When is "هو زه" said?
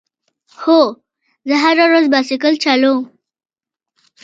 0.61-1.55